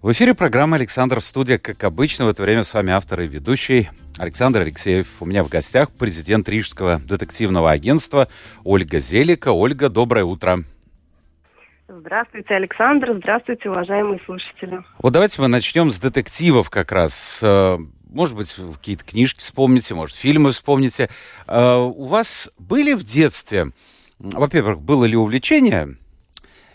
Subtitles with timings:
[0.00, 1.58] В эфире программа «Александр Студия».
[1.58, 5.08] Как обычно, в это время с вами автор и ведущий Александр Алексеев.
[5.18, 8.28] У меня в гостях президент Рижского детективного агентства
[8.62, 9.50] Ольга Зелика.
[9.50, 10.60] Ольга, доброе утро.
[11.88, 13.16] Здравствуйте, Александр.
[13.18, 14.84] Здравствуйте, уважаемые слушатели.
[15.00, 17.40] Вот давайте мы начнем с детективов как раз.
[17.42, 17.78] Э,
[18.08, 21.08] может быть, какие-то книжки вспомните, может, фильмы вспомните.
[21.48, 23.72] Э, у вас были в детстве,
[24.20, 25.96] во-первых, было ли увлечение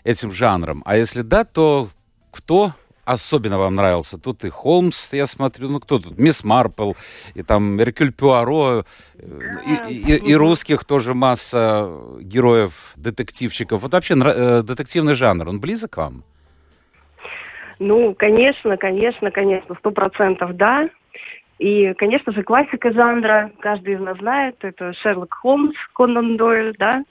[0.02, 0.82] этим жанром?
[0.84, 1.88] А если да, то
[2.30, 2.74] кто
[3.04, 4.18] особенно вам нравился?
[4.18, 6.18] Тут и Холмс, я смотрю, ну кто тут?
[6.18, 6.92] Мисс Марпл,
[7.34, 8.84] и там Меркюль Пуаро,
[9.16, 13.82] и, и, и русских тоже масса героев, детективщиков.
[13.82, 16.24] Вот вообще э, детективный жанр, он близок к вам?
[17.78, 20.88] Ну, конечно, конечно, конечно, сто процентов да.
[21.58, 27.04] И, конечно же, классика жанра, каждый из нас знает, это Шерлок Холмс, Конан Дойль, да,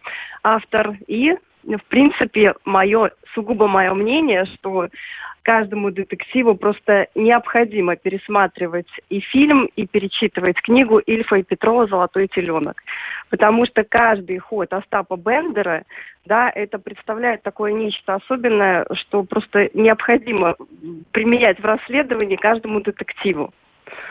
[0.43, 0.97] автор.
[1.07, 1.33] И,
[1.65, 4.87] в принципе, мое, сугубо мое мнение, что
[5.43, 12.81] каждому детективу просто необходимо пересматривать и фильм, и перечитывать книгу Ильфа и Петрова «Золотой теленок».
[13.29, 15.83] Потому что каждый ход Остапа Бендера,
[16.25, 20.55] да, это представляет такое нечто особенное, что просто необходимо
[21.11, 23.53] применять в расследовании каждому детективу.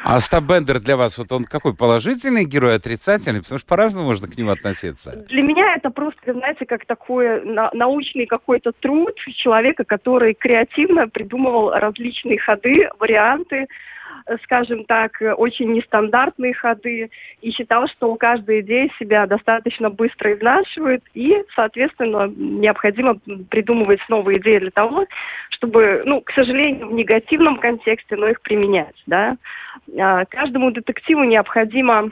[0.04, 3.40] А Остап Бендер для вас, вот он какой, положительный герой, отрицательный?
[3.40, 5.24] Потому что по-разному можно к нему относиться.
[5.28, 11.70] Для меня это просто, знаете, как такой на научный какой-то труд человека, который креативно придумывал
[11.70, 13.66] различные ходы, варианты,
[14.44, 17.10] скажем так, очень нестандартные ходы
[17.41, 23.17] и считал, что каждая идея себя достаточно быстро изнашивает и, соответственно, необходимо
[23.50, 25.06] придумывать новые идеи для того,
[25.50, 29.36] чтобы, ну, к сожалению, в негативном контексте, но их применять, да.
[29.98, 32.11] А, каждому детективу необходимо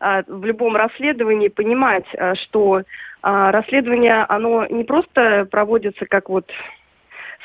[0.00, 2.82] а, в любом расследовании понимать, а, что
[3.22, 6.50] расследование, оно не просто проводится как вот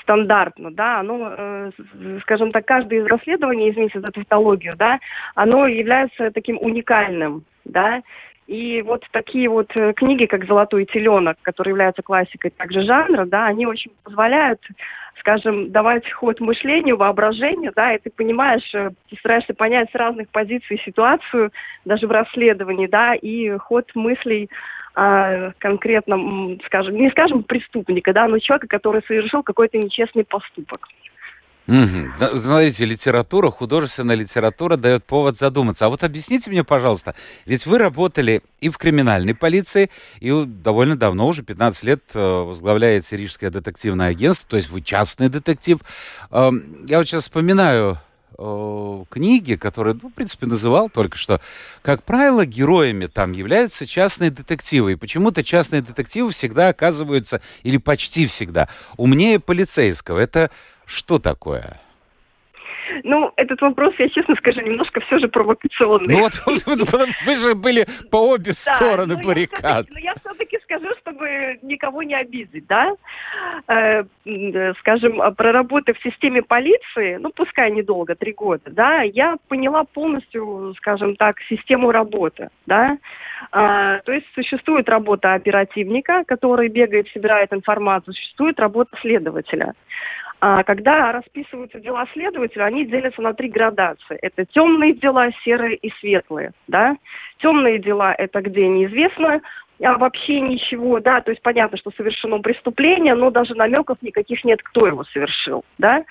[0.08, 1.72] стандартно, да, оно, э,
[2.22, 5.00] скажем так, каждое из расследований, извините за тавтологию, да,
[5.36, 8.02] оно является таким уникальным, да,
[8.48, 13.48] и вот такие вот э, книги, как «Золотой теленок», которые являются классикой также жанра, да,
[13.48, 14.62] они очень позволяют,
[15.20, 20.30] скажем, давать ход мышлению, воображению, да, и ты понимаешь, э, ты стараешься понять с разных
[20.30, 21.52] позиций ситуацию,
[21.84, 24.50] даже в расследовании, да, и ход мыслей
[25.00, 30.88] а, конкретно, скажем, не скажем преступника, да, но человека, который совершил какой-то нечестный поступок.
[31.68, 32.40] Угу.
[32.40, 35.86] Смотрите, литература, художественная литература дает повод задуматься.
[35.86, 37.14] А вот объясните мне, пожалуйста,
[37.46, 43.18] ведь вы работали и в криминальной полиции, и довольно давно, уже 15 лет, э, возглавляете
[43.18, 45.78] Рижское детективное агентство, то есть вы частный детектив.
[46.32, 48.00] Эм, я вот сейчас вспоминаю
[48.38, 51.42] э, книги, которые, ну, в принципе, называл только что,
[51.82, 54.94] как правило, героями там являются частные детективы.
[54.94, 60.20] И почему-то частные детективы всегда оказываются, или почти всегда, умнее полицейского.
[60.20, 60.52] Это
[60.86, 61.80] что такое?
[63.04, 66.16] Ну, этот вопрос, я честно скажу, немножко все же провокационный.
[66.16, 66.34] Ну вот,
[67.26, 69.88] вы же были по обе стороны баррикад.
[69.90, 72.94] Но я все-таки скажу, чтобы никого не обидеть, да?
[73.68, 74.04] Э,
[74.80, 81.16] скажем, проработав в системе полиции, ну, пускай недолго, три года, да, я поняла полностью, скажем
[81.16, 82.98] так, систему работы, да?
[83.52, 89.74] А, то есть существует работа оперативника, который бегает, собирает информацию, существует работа следователя.
[90.40, 94.18] А когда расписываются дела следователя, они делятся на три градации.
[94.22, 96.52] Это темные дела, серые и светлые.
[96.68, 96.96] Да?
[97.40, 99.42] Темные дела– это где неизвестно
[99.84, 104.62] а вообще ничего, да, то есть понятно, что совершено преступление, но даже намеков никаких нет,
[104.64, 106.04] кто его совершил, да.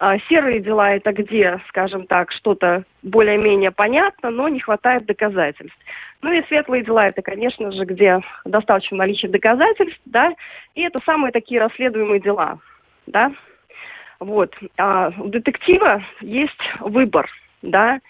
[0.00, 5.76] А серые дела– это где, скажем так, что-то более-менее понятно, но не хватает доказательств.
[6.22, 10.32] Ну и светлые дела– это, конечно же, где достаточно наличия доказательств, да,
[10.76, 12.60] и это самые такие расследуемые дела,
[13.08, 13.32] да.
[14.20, 14.54] Вот.
[14.78, 17.28] А у детектива есть выбор,
[17.62, 18.00] да,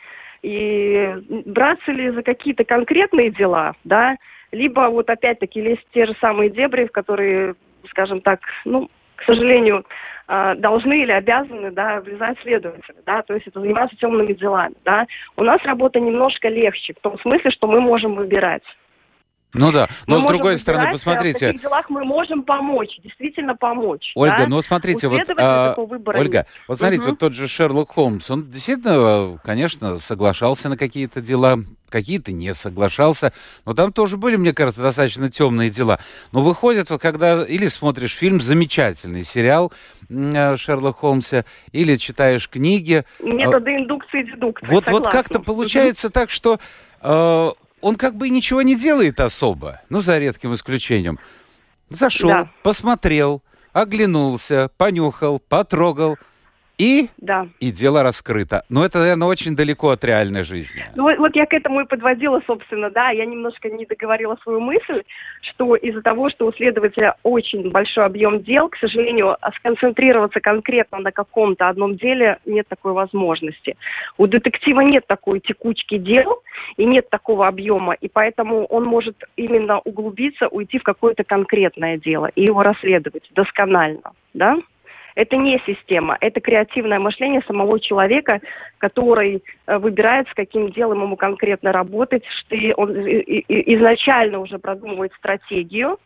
[0.42, 1.14] и
[1.46, 4.16] браться ли за какие-то конкретные дела, да,
[4.52, 7.54] либо вот опять-таки лезть в те же самые дебри, в которые,
[7.90, 9.84] скажем так, ну, к сожалению,
[10.28, 15.06] а, должны или обязаны, да, влезать следователи, да, то есть это заниматься темными делами, да.
[15.36, 18.62] У нас работа немножко легче, в том смысле, что мы можем выбирать.
[19.54, 21.46] Ну да, но мы с другой стороны, разбираться, посмотрите.
[21.46, 24.12] В таких делах мы можем помочь, действительно помочь.
[24.14, 24.46] Ольга, да?
[24.46, 26.46] ну смотрите, вот, а, Ольга, нет.
[26.68, 27.10] вот смотрите, Мгм.
[27.12, 33.32] вот тот же Шерлок Холмс, он действительно, конечно, соглашался на какие-то дела, какие-то не соглашался,
[33.64, 35.98] но там тоже были, мне кажется, достаточно темные дела.
[36.32, 39.72] Но выходит, вот когда или смотришь фильм, замечательный сериал
[40.10, 44.66] э, Шерлок Холмса, или читаешь книги, Методы индукции и дедукции.
[44.66, 46.58] вот, вот как-то получается так, что
[47.00, 51.18] э, он как бы ничего не делает особо, ну, за редким исключением.
[51.88, 52.50] Зашел, Да.
[52.62, 53.42] посмотрел,
[53.72, 56.18] оглянулся, понюхал, потрогал,
[56.78, 57.48] и, Да.
[57.58, 58.62] и дело раскрыто.
[58.68, 60.84] Но это, наверное, очень далеко от реальной жизни.
[60.94, 64.60] Ну, вот, вот я к этому и подводила, собственно, да, я немножко не договорила свою
[64.60, 65.02] мысль,
[65.42, 70.98] что из-за того, что у следователя очень большой объем дел, к сожалению, а сконцентрироваться конкретно
[70.98, 73.76] на каком-то одном деле нет такой возможности.
[74.16, 76.42] У детектива нет такой текучки дел
[76.76, 82.26] и нет такого объема, и поэтому он может именно углубиться, уйти в какое-то конкретное дело
[82.36, 84.56] и его расследовать досконально, да?
[85.18, 88.40] Это не система, это креативное мышление самого человека,
[88.78, 95.98] который э, выбирает, с каким делом ему конкретно работать, что он изначально уже продумывает стратегию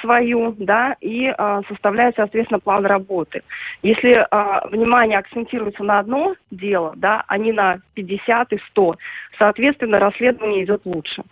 [0.00, 3.42] свою, да, и э, составляет, соответственно, план работы.
[3.82, 8.96] Если э, внимание акцентируется на одно дело, да, а не на 50 и 100,
[9.38, 11.22] соответственно, расследование идет лучше.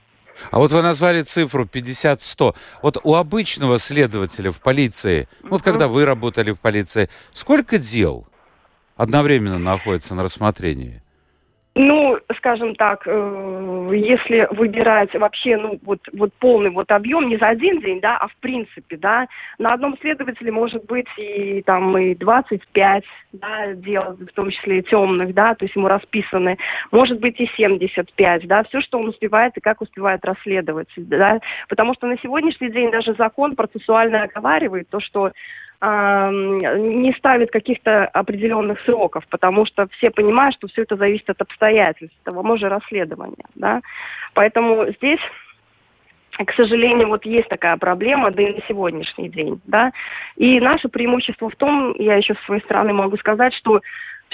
[0.50, 2.54] А вот вы назвали цифру 50-100.
[2.82, 8.26] Вот у обычного следователя в полиции, вот когда вы работали в полиции, сколько дел
[8.96, 11.02] одновременно находится на рассмотрении?
[11.74, 17.46] Ну, скажем так, э, если выбирать вообще, ну, вот, вот полный вот объем, не за
[17.46, 19.26] один день, да, а в принципе, да,
[19.58, 24.82] на одном следователе может быть и там и 25, да, дел, в том числе и
[24.82, 26.58] темных, да, то есть ему расписаны,
[26.90, 31.40] может быть и 75, да, все, что он успевает и как успевает расследовать, да,
[31.70, 35.32] потому что на сегодняшний день даже закон процессуально оговаривает то, что
[35.82, 42.16] не ставит каких-то определенных сроков, потому что все понимают, что все это зависит от обстоятельств,
[42.22, 43.80] того же расследования, да.
[44.34, 45.20] Поэтому здесь
[46.46, 49.92] к сожалению, вот есть такая проблема, да и на сегодняшний день, да.
[50.36, 53.82] И наше преимущество в том, я еще с своей стороны могу сказать, что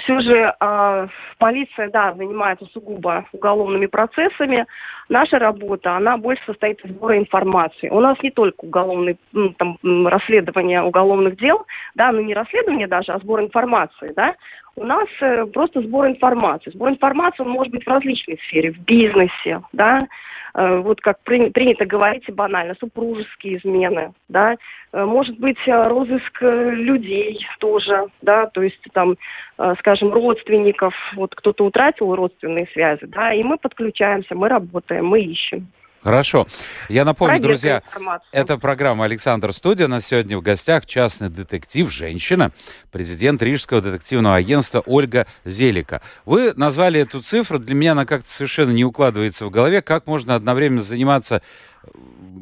[0.03, 1.07] все же э,
[1.37, 4.65] полиция, да, занимается сугубо уголовными процессами.
[5.07, 7.89] Наша работа, она больше состоит из сбора информации.
[7.89, 11.65] У нас не только уголовные, ну, там, расследование уголовных дел,
[11.95, 14.35] да, ну не расследование даже, а сбор информации, да.
[14.75, 16.71] У нас э, просто сбор информации.
[16.71, 20.07] Сбор информации, он может быть в различной сфере, в бизнесе, да,
[20.53, 24.57] вот как при- принято говорить банально, супружеские измены, да,
[24.91, 29.17] Э, может быть э, розыск э, людей тоже, да, то есть там,
[29.57, 35.21] э, скажем, родственников, вот кто-то утратил родственные связи, да, и мы подключаемся, мы работаем, мы
[35.21, 35.67] ищем.
[36.01, 36.47] Хорошо.
[36.87, 38.27] Я напомню, Проверка друзья, информации.
[38.31, 39.85] это программа «Александр Студия».
[39.85, 42.51] У нас сегодня в гостях частный детектив, женщина,
[42.91, 46.01] президент Рижского детективного агентства Ольга Зелика.
[46.25, 49.81] Вы назвали эту цифру, для меня она как-то совершенно не укладывается в голове.
[49.81, 51.41] Как можно одновременно заниматься
[51.83, 51.89] э,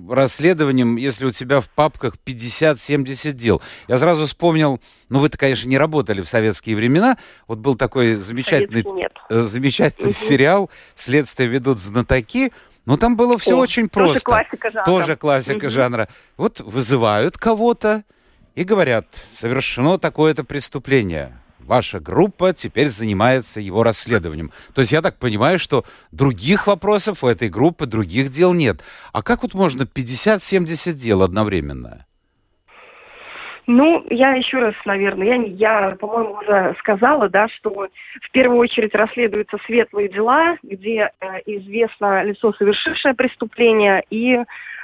[0.09, 3.61] расследованием, если у тебя в папках 50-70 дел?
[3.87, 7.17] Я сразу вспомнил, ну вы-то, конечно, не работали в советские времена,
[7.47, 8.85] вот был такой замечательный
[9.29, 10.15] э, замечательный Мгм.
[10.15, 12.51] сериал «Следствие ведут знатоки».
[12.87, 14.23] Но там было все О, очень тоже просто.
[14.25, 14.85] классика жанра.
[14.85, 15.69] Тоже классика Мгм.
[15.69, 16.07] жанра.
[16.37, 18.05] Вот вызывают кого-то
[18.55, 21.37] и говорят, совершено такое-то преступление.
[21.59, 24.53] Ваша группа теперь занимается его расследованием.
[24.73, 25.83] То есть я так понимаю, что
[26.13, 28.79] других вопросов у этой группы, других дел нет.
[29.11, 32.05] А как вот можно 50-70 дел одновременно?
[33.67, 35.35] Ну, я еще раз, наверное, я,
[35.89, 42.23] я, по-моему, уже сказала, да, что в первую очередь расследуются светлые дела, где э, известно
[42.23, 44.39] лицо, совершившее преступление, и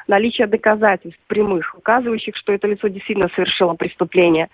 [0.10, 4.50] наличие доказательств прямых, указывающих, что это лицо действительно совершило преступление.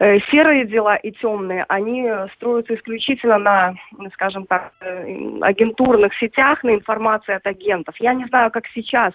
[0.00, 3.74] Э, Серые дела и темные, они строятся исключительно на,
[4.14, 7.94] скажем так, э, агентурных сетях, на информации от агентов.
[8.00, 9.12] Я не знаю, как сейчас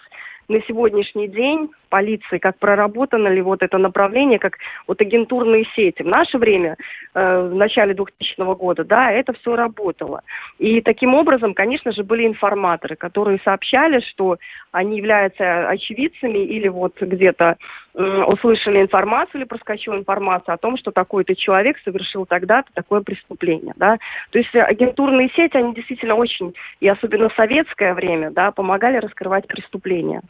[0.48, 6.02] на сегодняшний день полиции, как проработано ли вот это направление, как вот агентурные сети.
[6.02, 6.76] В наше время,
[7.14, 10.22] э, в начале 2000 года, да, это все работало.
[10.58, 14.38] И таким образом, конечно же, были информаторы, которые сообщали, что
[14.72, 17.56] они являются очевидцами или вот где-то
[17.96, 23.96] услышали информацию или проскочила информация о том, что такой-то человек совершил тогда-то такое преступление, да.
[24.30, 29.46] То есть агентурные сети, они действительно очень, и особенно в советское время, да, помогали раскрывать
[29.46, 30.20] преступления.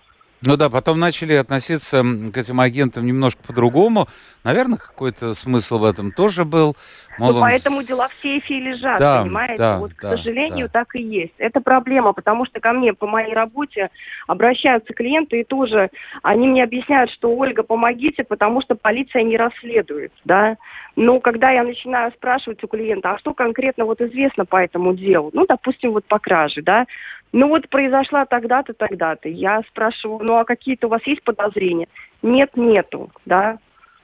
[0.44, 4.06] Ну да, потом начали относиться к этим агентам немножко по-другому.
[4.44, 6.76] Наверное, какой-то смысл в этом тоже был.
[7.18, 7.42] Мол, ну, он...
[7.42, 9.56] поэтому дела в сейфе лежат, да, понимаете?
[9.56, 10.80] Да, вот, да, к сожалению, да.
[10.80, 11.32] так и есть.
[11.38, 13.88] Это проблема, потому что ко мне по моей работе
[14.26, 15.90] обращаются клиенты и тоже
[16.22, 20.58] они мне объясняют, что Ольга, помогите, потому что полиция не расследует, да.
[20.94, 25.30] Но когда я начинаю спрашивать у клиента, а что конкретно вот известно по этому делу,
[25.32, 26.86] ну, допустим, вот по краже, да,
[27.36, 29.28] ну вот произошла тогда-то, тогда-то.
[29.28, 31.86] Я спрашиваю, ну а какие-то у вас есть подозрения?
[32.22, 33.58] Нет, нету, да.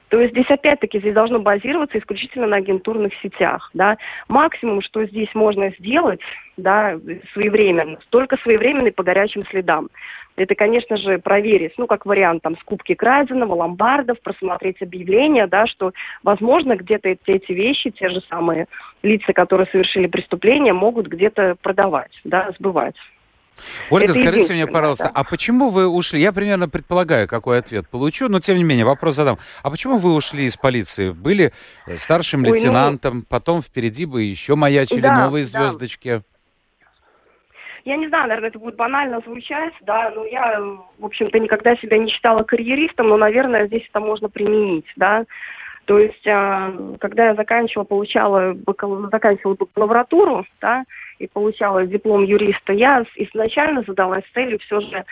[0.09, 3.97] То есть здесь опять-таки здесь должно базироваться исключительно на агентурных сетях, да.
[4.27, 6.19] Максимум, что здесь можно сделать,
[6.57, 6.99] да,
[7.33, 9.89] своевременно, только своевременный по горячим следам.
[10.35, 15.91] Это, конечно же, проверить, ну, как вариант, там, скупки краденого, ломбардов, просмотреть объявления, да, что,
[16.21, 18.67] возможно, где-то эти, эти вещи, те же самые
[19.01, 22.95] лица, которые совершили преступление, могут где-то продавать, да, сбывать.
[23.89, 25.11] Ольга, Это скажите мне, пожалуйста, да.
[25.13, 26.21] а почему вы ушли?
[26.21, 29.37] Я примерно предполагаю, какой ответ получу, но тем не менее вопрос задам.
[29.61, 31.11] А почему вы ушли из полиции?
[31.11, 31.51] Были
[31.87, 33.23] э, старшим Ой, ну лейтенантом, ну...
[33.29, 36.09] потом впереди бы еще маячили да, новые звездочки.
[36.09, 36.21] Да.
[37.85, 40.59] Я не знаю, наверное, это будет банально звучать, да, но я,
[40.99, 45.25] в общем-то, никогда себя не считала карьеристом, но, наверное, здесь это можно применить, да.
[45.85, 48.55] То есть, а, когда я заканчивала, получала,
[49.11, 50.85] заканчивала бакалавратуру, да,
[51.19, 55.05] и получала диплом юриста, я изначально задалась целью все же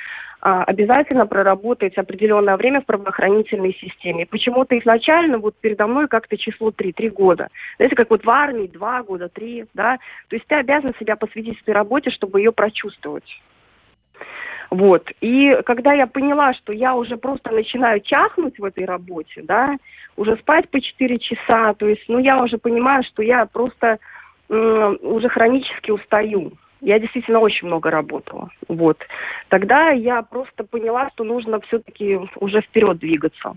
[0.43, 4.25] а, обязательно проработать определенное время в правоохранительной системе.
[4.25, 7.50] Почему-то изначально вот передо мной как-то число три, три года.
[7.77, 9.98] Знаете, как вот в армии два года, три, да.
[10.29, 13.41] То есть ты обязан себя посвятить этой работе, чтобы ее прочувствовать.
[14.72, 15.12] Вот.
[15.20, 19.75] И когда я поняла, что я уже просто начинаю чахнуть в этой работе, да,
[20.15, 24.00] уже спать по 4 часа, то есть, ну, я уже понимаю, что я просто
[24.51, 26.53] уже хронически устаю.
[26.81, 28.50] Я действительно очень много работала.
[28.67, 28.98] Вот.
[29.50, 33.55] Тогда я просто поняла, что нужно все-таки уже вперед двигаться.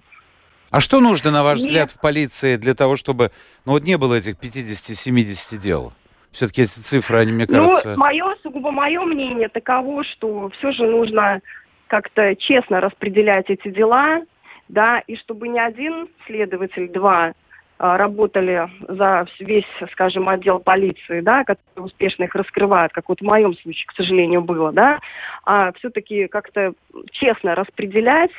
[0.71, 1.67] А что нужно, на ваш Нет.
[1.67, 3.31] взгляд, в полиции для того, чтобы...
[3.65, 5.93] Ну вот не было этих 50-70 дел?
[6.33, 7.93] Все-таки эти цифры, они, мне ну, кажется...
[7.93, 11.41] Ну, мое, сугубо мое мнение таково, что все же нужно
[11.87, 14.23] как-то честно распределять эти дела,
[14.69, 17.35] да, и чтобы ни один следователь, два,
[17.79, 23.55] работали за весь, скажем, отдел полиции, да, который успешно их раскрывает, как вот в моем
[23.57, 25.01] случае, к сожалению, было, да,
[25.45, 26.75] а все-таки как-то
[27.13, 28.31] честно распределять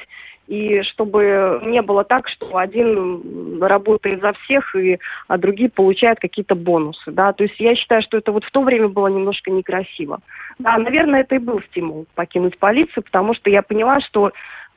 [0.48, 6.56] и чтобы не было так, что один работает за всех, и, а другие получают какие-то
[6.56, 10.20] бонусы, да, то есть я считаю, что это вот в то время было немножко некрасиво.
[10.60, 14.32] Да, наверное, это и был стимул покинуть полицию, потому что я поняла, что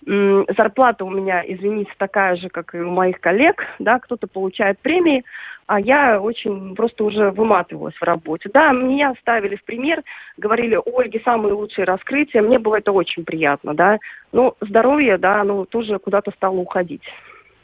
[0.04, 5.24] зарплата у меня, извините, такая же, как и у моих коллег, да, кто-то получает премии,
[5.66, 8.48] а я очень просто уже выматывалась в работе.
[8.52, 10.02] Да, меня ставили в пример,
[10.36, 13.98] говорили, Ольги, самые лучшие раскрытия, мне было это очень приятно, да,
[14.32, 17.02] но здоровье, да, оно тоже куда-то стало уходить.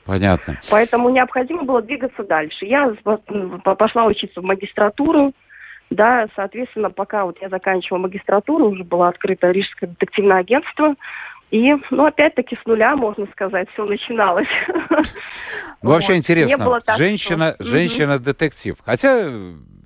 [0.05, 0.59] Понятно.
[0.71, 2.67] Поэтому необходимо было двигаться дальше.
[2.67, 2.93] Я
[3.64, 5.33] пошла учиться в магистратуру,
[5.91, 10.95] да, соответственно, пока вот я заканчивала магистратуру, уже было открыто Рижское детективное агентство,
[11.54, 14.49] и, ну, опять-таки с нуля, можно сказать, все начиналось.
[15.82, 16.80] Ну, вообще интересно.
[16.96, 18.76] Женщина, женщина-детектив.
[18.84, 19.30] Хотя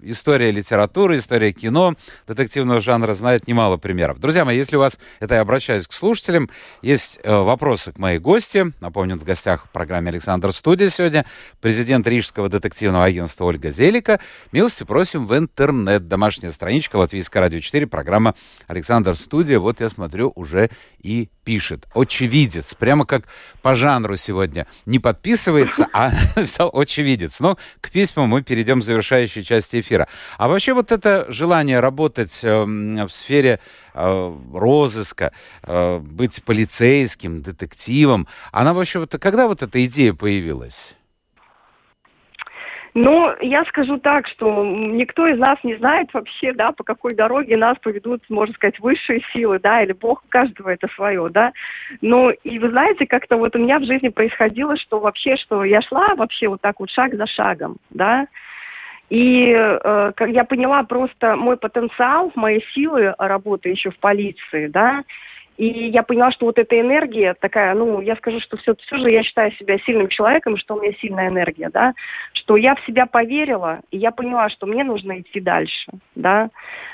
[0.03, 1.95] история литературы, история кино,
[2.27, 4.19] детективного жанра знает немало примеров.
[4.19, 6.51] Друзья мои, если у вас, это я обращаюсь к слушателям,
[6.83, 11.25] есть э, вопросы к моей гости, напомню, в гостях в программе «Александр Студия» сегодня,
[11.61, 14.21] президент Рижского детективного агентства Ольга Зелика.
[14.53, 16.09] Милости просим в интернет.
[16.09, 18.35] Домашняя страничка Латвийское радио 4, программа
[18.67, 19.59] «Александр Студия».
[19.59, 21.87] Вот я смотрю, уже и пишет.
[21.95, 22.75] Очевидец.
[22.75, 23.25] Прямо как
[23.63, 24.67] по жанру сегодня.
[24.85, 27.41] Не подписывается, а написал очевидец.
[27.41, 29.98] Но к письмам мы перейдем в завершающей части эфира.
[30.37, 33.61] А вообще вот это желание работать э, в сфере
[33.95, 40.95] э, розыска, э, быть полицейским, детективом, она вообще вот когда вот эта идея появилась?
[43.01, 47.57] Ну, я скажу так, что никто из нас не знает вообще, да, по какой дороге
[47.57, 51.53] нас поведут, можно сказать, высшие силы, да, или Бог, каждого это свое, да.
[52.01, 55.81] Ну, и вы знаете, как-то вот у меня в жизни происходило, что вообще, что я
[55.83, 58.27] шла вообще вот так вот шаг за шагом, да,
[59.11, 65.05] и э, как я поняла просто мой потенциал, мои силы работы еще в полиции, да,
[65.59, 69.11] и я поняла, что вот эта энергия такая, ну, я скажу, что все, все же
[69.11, 71.95] я считаю себя сильным человеком, что у меня сильная энергия, да,
[72.33, 76.51] что я в себя поверила, и я поняла, что мне нужно идти дальше, да,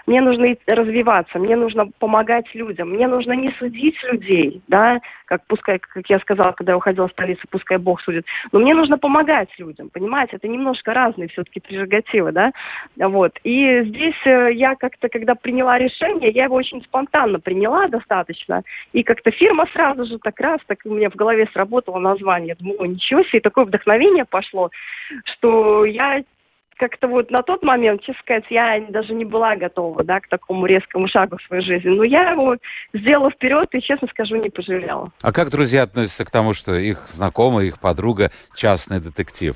[0.06, 5.78] мне нужно развиваться, мне нужно помогать людям, мне нужно не судить людей, да, как пускай,
[5.78, 9.50] как я сказала, когда я уходила в столицу, пускай Бог судит, но мне нужно помогать
[9.58, 12.52] людям, понимаете, это немножко разные все-таки прерогативы, да,
[12.96, 18.53] вот, и здесь э, я как-то, когда приняла решение, я его очень спонтанно приняла достаточно,
[18.54, 18.62] лично.
[18.92, 22.56] И как-то фирма сразу же так раз, так у меня в голове сработало название.
[22.58, 24.70] Думаю, ничего себе, такое вдохновение пошло,
[25.24, 26.22] что я
[26.76, 30.66] как-то вот на тот момент, честно сказать, я даже не была готова, да, к такому
[30.66, 31.88] резкому шагу в своей жизни.
[31.88, 32.56] Но я его
[32.92, 35.12] сделала вперед и, честно скажу, не пожалела.
[35.22, 39.54] А как друзья относятся к тому, что их знакомая, их подруга частный детектив?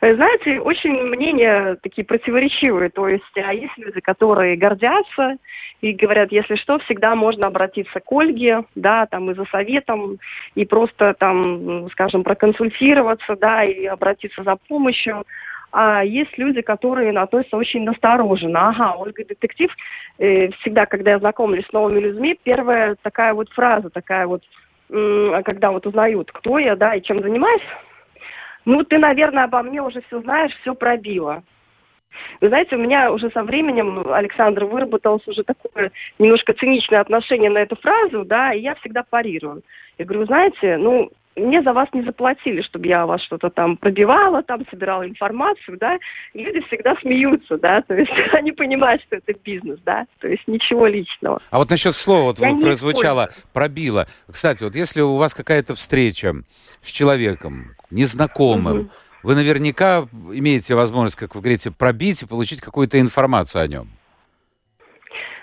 [0.00, 2.90] Знаете, очень мнения такие противоречивые.
[2.90, 5.36] То есть а есть люди, которые гордятся
[5.80, 10.18] и говорят, если что, всегда можно обратиться к Ольге, да, там и за советом,
[10.54, 15.24] и просто там, скажем, проконсультироваться, да, и обратиться за помощью.
[15.72, 18.68] А есть люди, которые относятся очень настороженно.
[18.68, 19.74] Ага, Ольга детектив.
[20.18, 24.42] Э, всегда, когда я знакомлюсь с новыми людьми, первая такая вот фраза, такая вот,
[24.90, 27.62] э, когда вот узнают, кто я, да, и чем занимаюсь,
[28.64, 31.42] ну, ты, наверное, обо мне уже все знаешь, все пробила.
[32.40, 37.58] Вы знаете, у меня уже со временем, Александр, выработалось уже такое немножко циничное отношение на
[37.58, 39.62] эту фразу, да, и я всегда парирую.
[39.98, 44.42] Я говорю, знаете, ну, мне за вас не заплатили, чтобы я вас что-то там пробивала,
[44.42, 45.98] там собирала информацию, да,
[46.34, 50.46] и люди всегда смеются, да, то есть они понимают, что это бизнес, да, то есть
[50.46, 51.40] ничего личного.
[51.50, 54.06] А вот насчет слова вот я прозвучало «пробила».
[54.30, 56.34] Кстати, вот если у вас какая-то встреча
[56.82, 58.90] с человеком незнакомым, угу.
[59.22, 63.88] вы наверняка имеете возможность, как вы говорите, пробить и получить какую-то информацию о нем.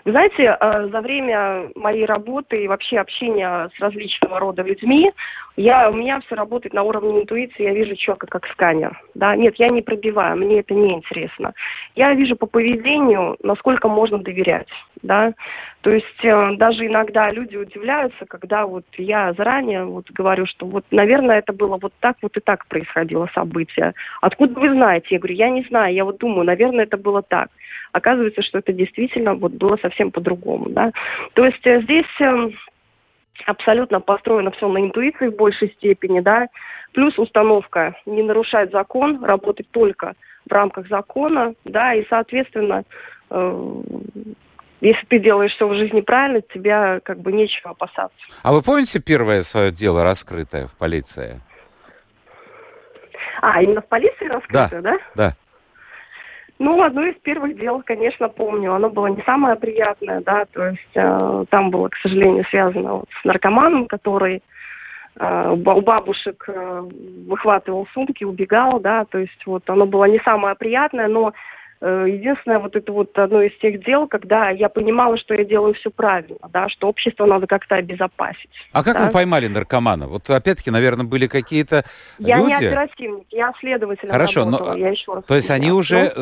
[0.05, 5.11] Вы знаете, э, за время моей работы и вообще общения с различного рода людьми,
[5.57, 8.97] я, у меня все работает на уровне интуиции, я вижу четко, как сканер.
[9.13, 9.35] Да?
[9.35, 11.53] Нет, я не пробиваю, мне это не интересно.
[11.95, 14.69] Я вижу по поведению, насколько можно доверять.
[15.01, 15.33] Да?
[15.81, 20.85] То есть э, даже иногда люди удивляются, когда вот я заранее вот говорю, что вот,
[20.91, 23.93] наверное, это было вот так, вот и так происходило событие.
[24.21, 25.07] Откуда вы знаете?
[25.11, 27.49] Я говорю, я не знаю, я вот думаю, наверное, это было так
[27.91, 30.91] оказывается, что это действительно вот было совсем по-другому, да.
[31.33, 32.49] То есть э, здесь э,
[33.45, 36.47] абсолютно построено все на интуиции в большей степени, да,
[36.93, 40.13] плюс установка не нарушать закон, работать только
[40.47, 42.83] в рамках закона, да, и, соответственно,
[43.29, 43.81] э,
[44.81, 48.17] если ты делаешь все в жизни правильно, тебя как бы нечего опасаться.
[48.43, 51.41] А вы помните первое свое дело раскрытое в полиции?
[53.41, 54.91] А, именно в полиции раскрытое, да?
[54.91, 55.33] Да, да.
[56.59, 58.73] Ну, одно из первых дел, конечно, помню.
[58.73, 63.09] Оно было не самое приятное, да, то есть э, там было, к сожалению, связано вот
[63.21, 64.43] с наркоманом, который
[65.17, 66.83] э, у бабушек э,
[67.27, 71.31] выхватывал сумки, убегал, да, то есть вот оно было не самое приятное, но
[71.81, 75.89] единственное, вот это вот одно из тех дел, когда я понимала, что я делаю все
[75.89, 78.49] правильно, да, что общество надо как-то обезопасить.
[78.71, 79.05] А как да?
[79.05, 80.07] вы поймали наркомана?
[80.07, 81.85] Вот опять-таки, наверное, были какие-то
[82.17, 82.51] я люди...
[82.51, 84.79] Я не оперативник, я следователь Хорошо, работала, но...
[84.79, 86.13] я еще раз То есть они уже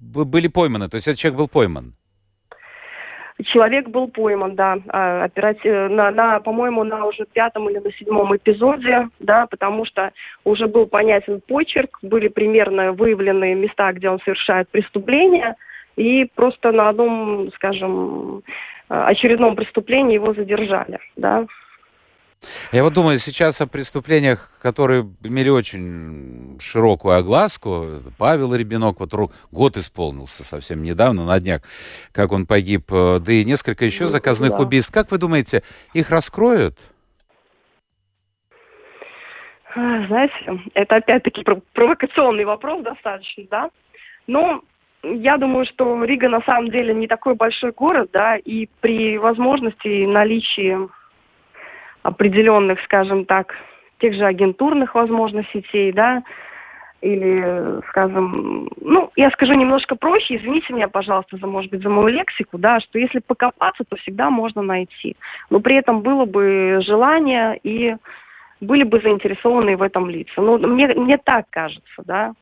[0.00, 1.94] были пойманы, то есть этот человек был пойман?
[3.44, 5.90] Человек был пойман, да, а, оператив...
[5.90, 10.12] на, на, по-моему, на уже пятом или на седьмом эпизоде, да, потому что
[10.44, 15.56] уже был понятен почерк, были примерно выявлены места, где он совершает преступления,
[15.96, 18.42] и просто на одном, скажем,
[18.88, 21.46] очередном преступлении его задержали, да.
[22.72, 28.00] Я вот думаю сейчас о преступлениях, которые имели очень широкую огласку.
[28.18, 29.12] Павел Ребенок, вот
[29.50, 31.62] год исполнился совсем недавно, на днях,
[32.12, 34.58] как он погиб, э, да и несколько еще ну, заказных да.
[34.58, 34.92] убийств.
[34.92, 35.62] Как вы думаете,
[35.94, 36.78] их раскроют?
[39.74, 40.34] А, знаете,
[40.74, 43.70] это опять-таки провокационный вопрос достаточно, да?
[44.26, 44.62] Но
[45.02, 50.06] я думаю, что Рига на самом деле не такой большой город, да, и при возможности
[50.06, 50.76] наличии
[52.08, 53.54] определенных, скажем так,
[54.00, 56.22] тех же агентурных, возможно, сетей, да,
[57.00, 62.08] или, скажем, ну, я скажу немножко проще, извините меня, пожалуйста, за, может быть, за мою
[62.08, 65.16] лексику, да, что если покопаться, то всегда можно найти.
[65.50, 67.94] Но при этом было бы желание и
[68.60, 70.40] были бы заинтересованы в этом лица.
[70.40, 72.32] Ну, мне, мне так кажется, да.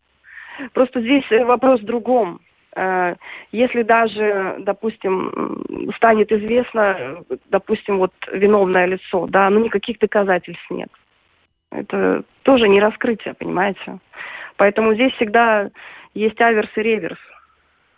[0.72, 2.40] Просто здесь вопрос в другом.
[2.76, 3.16] Э,
[3.52, 5.64] если даже, допустим,
[5.96, 10.90] станет известно, допустим, вот виновное лицо, да, но никаких доказательств нет.
[11.72, 13.98] Это тоже не раскрытие, понимаете?
[14.56, 15.70] Поэтому здесь всегда
[16.14, 17.18] есть аверс и реверс.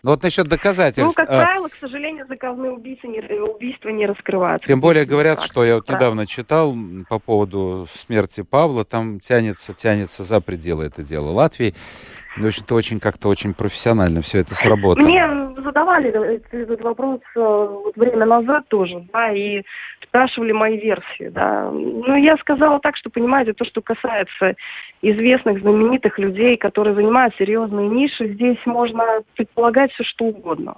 [0.04, 1.18] Ну вот насчет доказательств.
[1.18, 4.68] Ну, как а правило, к сожалению, заказные убийцы не, убийства не раскрываются.
[4.68, 6.74] Тем более говорят, что я вот недавно читал
[7.08, 11.74] по поводу смерти Павла, там тянется, тянется за пределы это дело Латвии.
[12.40, 15.04] В общем-то, очень как-то очень профессионально все это сработало.
[15.04, 16.10] Мне задавали
[16.52, 19.62] этот вопрос э, время назад тоже, да, и
[20.02, 21.70] спрашивали мои версии, да.
[21.70, 24.54] Ну, я сказала так, что, понимаете, то, что касается
[25.02, 30.76] известных, знаменитых людей, которые занимают серьезные ниши, здесь можно предполагать все, что угодно.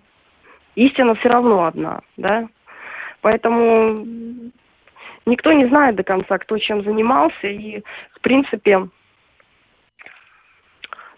[0.74, 2.48] Истина все равно одна, да.
[3.20, 4.04] Поэтому
[5.26, 7.82] никто не знает до конца, кто чем занимался, и,
[8.14, 8.88] в принципе,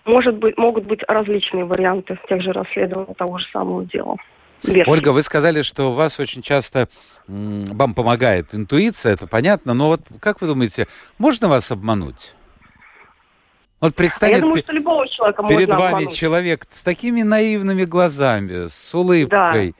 [0.04, 4.16] может быть, могут быть различные варианты тех же расследований того же самого дела.
[4.64, 4.88] Версии.
[4.88, 6.88] Ольга, вы сказали, что у вас очень часто
[7.26, 10.86] вам помогает интуиция, это понятно, но вот как вы думаете,
[11.18, 12.36] можно вас обмануть?
[13.80, 16.14] Вот представить, а я думаю, что любого человека перед можно вами обмануть.
[16.14, 19.70] человек с такими наивными глазами, с улыбкой.
[19.70, 19.76] Да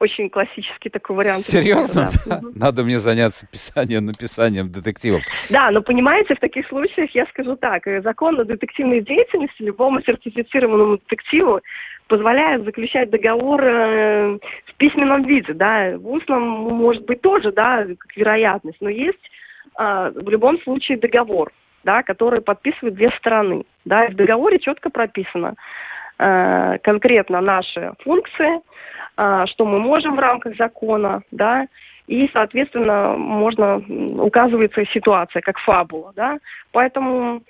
[0.00, 1.42] очень классический такой вариант.
[1.42, 2.08] Серьезно?
[2.26, 2.40] Да.
[2.54, 5.22] Надо мне заняться писанием, написанием детективов.
[5.50, 7.86] Да, но понимаете, в таких случаях я скажу так.
[7.86, 11.60] Э, закон о детективной деятельности любому сертифицированному детективу
[12.08, 18.16] позволяет заключать договор э, в письменном виде, да, в устном может быть тоже, да, как
[18.16, 19.30] вероятность, но есть
[19.78, 21.52] э, в любом случае договор,
[21.84, 25.54] да, который подписывают две стороны, да, и в договоре четко прописано
[26.18, 28.60] э, конкретно наши функции,
[29.46, 31.66] что мы можем в рамках закона, да,
[32.06, 33.82] и, соответственно, можно,
[34.18, 36.38] указывается ситуация как фабула, да,
[36.72, 37.42] поэтому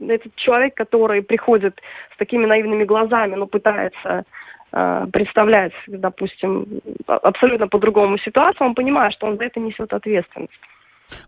[0.00, 1.80] этот человек, который приходит
[2.14, 4.24] с такими наивными глазами, но пытается
[4.72, 6.66] э, представлять, допустим,
[7.06, 10.58] абсолютно по-другому ситуацию, он понимает, что он за это несет ответственность.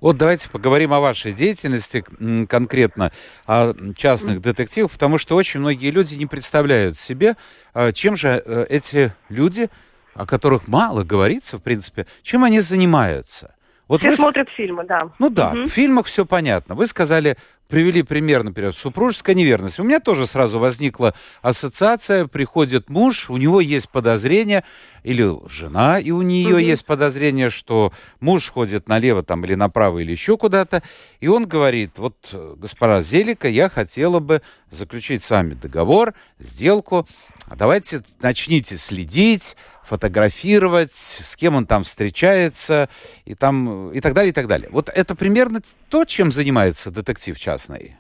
[0.01, 2.05] Вот давайте поговорим о вашей деятельности
[2.47, 3.13] конкретно,
[3.47, 7.37] о частных детективах, потому что очень многие люди не представляют себе,
[7.75, 9.71] а, чем же э, эти люди,
[10.15, 13.55] о которых мало говорится, в принципе, чем они занимаются.
[13.93, 14.17] Вот Все вы...
[14.17, 15.11] смотрят фильмы, да.
[15.19, 15.65] Ну да, угу.
[15.65, 16.75] в фильмах все понятно.
[16.75, 17.37] Вы сказали,
[17.69, 19.79] привели пример, например, супружеская неверность.
[19.79, 24.65] У меня тоже сразу возникла ассоциация, приходит муж, у него есть подозрение,
[25.03, 26.59] или жена, и у нее угу.
[26.59, 30.83] есть подозрение, что муж ходит налево там или направо или еще куда-то,
[31.21, 32.17] и он говорит, вот,
[32.57, 37.07] госпожа Зелика, я хотела бы заключить с вами договор, сделку,
[37.53, 42.89] а давайте начните следить, фотографировать, с кем он там встречается,
[43.27, 44.69] и, там, и так далее, и так далее.
[44.73, 45.61] Вот это примерно
[45.91, 47.97] то, чем занимается детектив частный.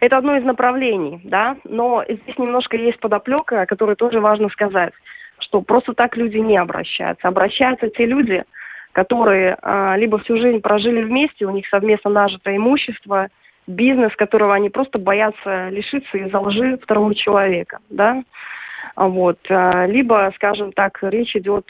[0.00, 4.94] Это одно из направлений, да, но здесь немножко есть подоплека, о которой тоже важно сказать,
[5.40, 7.28] что просто так люди не обращаются.
[7.28, 8.44] Обращаются те люди,
[8.92, 13.28] которые а, либо всю жизнь прожили вместе, у них совместно нажитое имущество,
[13.66, 18.22] бизнес, которого они просто боятся лишиться из-за лжи второго человека, да,
[18.96, 19.38] вот.
[19.48, 21.66] А, либо, скажем так, речь идет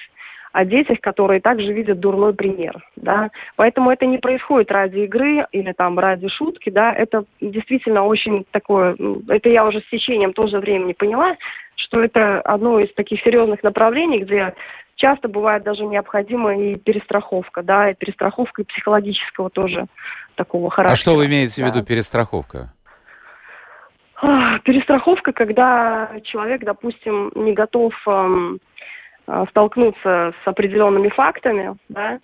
[0.52, 3.30] о детях, которые также видят дурной пример, да.
[3.56, 8.96] Поэтому это не происходит ради игры или там ради шутки, да, это действительно очень такое,
[9.28, 11.36] это я уже с течением тоже времени поняла,
[11.76, 14.54] что это одно из таких серьезных направлений, где
[14.96, 19.86] часто бывает даже необходима и перестраховка, да, и перестраховка и психологического тоже
[20.34, 20.92] такого характера.
[20.92, 21.68] А что вы имеете да.
[21.68, 22.72] в виду перестраховка?
[24.64, 28.58] Перестраховка, когда человек, допустим, не готов эм,
[29.26, 32.18] э, столкнуться с определенными фактами, да,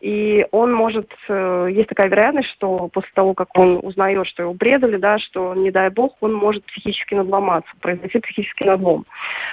[0.00, 4.54] и он может, э, есть такая вероятность, что после того, как он узнает, что его
[4.54, 9.06] предали, да, что, не дай бог, он может психически надломаться, произойти психический надлом.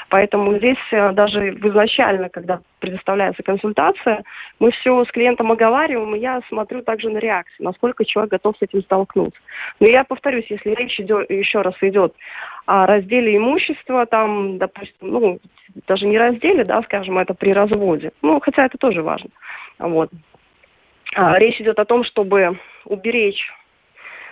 [0.10, 4.24] Поэтому здесь э, даже изначально, когда предоставляется консультация,
[4.60, 8.62] мы все с клиентом оговариваем, и я смотрю также на реакцию, насколько человек готов с
[8.62, 9.40] этим столкнуться.
[9.80, 12.14] Но я повторюсь, если речь идет, еще раз идет
[12.66, 15.40] о разделе имущества, там, допустим, ну,
[15.88, 19.30] даже не разделе, да, скажем, это при разводе, ну, хотя это тоже важно,
[19.80, 20.31] вот, а,
[21.16, 23.52] речь идет о том, чтобы уберечь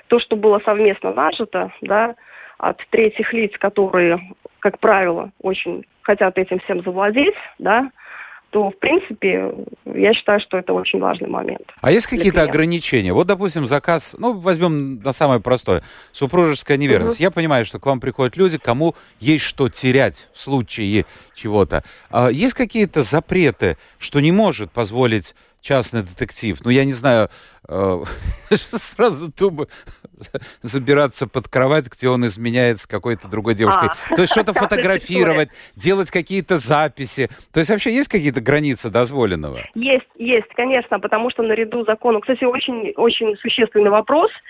[0.07, 2.15] то, что было совместно нажито, да,
[2.57, 4.19] от третьих лиц, которые,
[4.59, 7.91] как правило, очень хотят этим всем завладеть, да,
[8.49, 9.53] то, в принципе,
[9.85, 11.71] я считаю, что это очень важный момент.
[11.81, 13.13] А есть какие-то ограничения?
[13.13, 17.17] Вот, допустим, заказ, ну, возьмем на самое простое, супружеская неверность.
[17.17, 17.23] Угу.
[17.23, 21.83] Я понимаю, что к вам приходят люди, кому есть что терять в случае чего-то.
[22.09, 26.57] А есть какие-то запреты, что не может позволить частный детектив.
[26.63, 27.29] Ну, я не знаю,
[27.67, 28.03] э,
[28.51, 29.67] сразу тупо
[30.61, 33.89] забираться под кровать, где он изменяет с какой-то другой девушкой.
[34.09, 34.15] А.
[34.15, 37.29] То есть что-то фотографировать, делать какие-то записи.
[37.53, 39.59] То есть вообще есть какие-то границы дозволенного?
[39.75, 42.21] Есть, есть, конечно, потому что наряду закону...
[42.21, 44.31] Кстати, очень, очень существенный вопрос–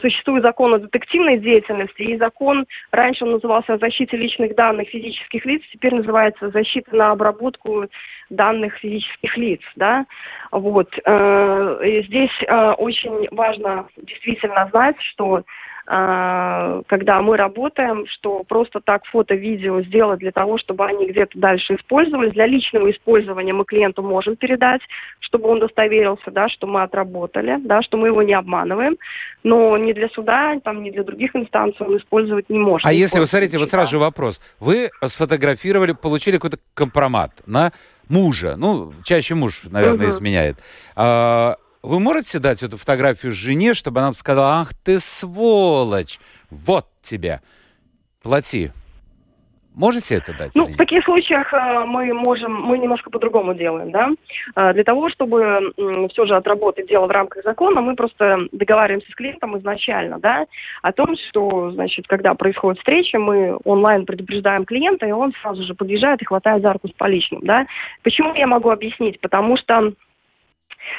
[0.00, 5.44] существует закон о детективной деятельности и закон, раньше он назывался о защите личных данных физических
[5.44, 7.86] лиц, теперь называется защита на обработку
[8.30, 10.06] данных физических лиц, да,
[10.50, 10.88] вот.
[11.04, 15.44] Э, и здесь э, очень важно действительно знать, что
[15.90, 22.34] когда мы работаем, что просто так фото-видео сделать для того, чтобы они где-то дальше использовались.
[22.34, 24.82] Для личного использования мы клиенту можем передать,
[25.20, 28.98] чтобы он удостоверился, да, что мы отработали, да, что мы его не обманываем.
[29.44, 32.86] Но не для суда, там, не для других инстанций он использовать не может.
[32.86, 34.42] А если вы смотрите, вот сразу же вопрос.
[34.60, 37.72] Вы сфотографировали, получили какой-то компромат на
[38.10, 40.08] мужа, ну, чаще муж, наверное, Мгм.
[40.10, 40.56] изменяет,
[40.96, 46.18] а, вы можете дать эту фотографию жене, чтобы она сказала, ах ты сволочь,
[46.50, 47.40] вот тебе,
[48.22, 48.70] плати.
[49.78, 50.50] Можете это дать?
[50.56, 54.10] Ну, в таких случаях э, мы можем, мы немножко по-другому делаем, да.
[54.56, 55.72] Э, Для того, чтобы
[56.10, 60.46] все же отработать дело в рамках закона, мы просто договариваемся с клиентом изначально, да,
[60.82, 65.74] о том, что, значит, когда происходит встреча, мы онлайн предупреждаем клиента, и он сразу же
[65.74, 67.64] подъезжает и хватает за руку с поличным, да.
[68.02, 69.20] Почему я могу объяснить?
[69.20, 69.92] Потому что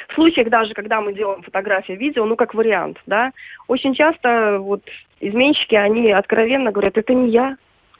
[0.08, 3.32] в случаях даже, когда мы делаем фотографии, видео, ну, как вариант, да,
[3.68, 4.82] очень часто вот
[5.20, 7.56] изменщики, они откровенно говорят, это не я,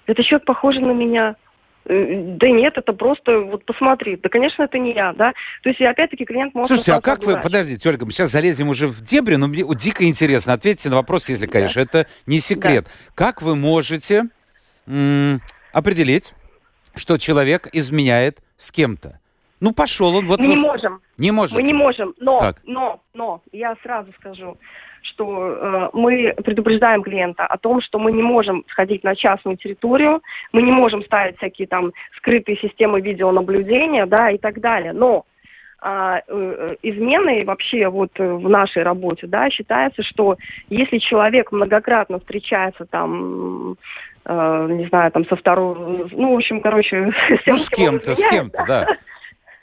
[0.07, 1.37] это человек похожий на меня.
[1.87, 5.33] Э, Да нет, это просто, вот посмотри, да, конечно, это не я, да.
[5.63, 6.69] То есть, опять-таки, клиент может...
[6.69, 7.43] Слушайте, а как вы, одурачен.
[7.43, 11.29] подождите, Ольга, мы сейчас залезем уже в дебри, но мне дико интересно, ответьте на вопрос,
[11.29, 12.87] если, конечно, это не секрет.
[13.15, 14.25] Как вы можете
[14.87, 15.41] м,
[15.73, 16.35] определить,
[16.95, 19.19] что человек изменяет с кем-то?
[19.61, 20.41] Ну, пошел он, вот...
[20.41, 21.57] Мы не вы- можем, Не можете.
[21.57, 22.57] мы не можем, но, Так.
[22.65, 24.57] но, но, я сразу скажу,
[25.03, 30.23] что э, мы предупреждаем клиента о том, что мы не можем сходить на частную территорию,
[30.53, 34.93] мы не можем ставить всякие там скрытые системы видеонаблюдения, да, и так далее.
[34.93, 35.27] Но
[35.83, 40.37] а, э, изменой вообще вот в нашей работе, да, считается, что
[40.69, 43.77] если человек многократно встречается там,
[44.27, 47.13] э, не знаю, там со второй, ну, в общем, короче,
[47.47, 48.87] Ну, с кем-то, с кем-то, да.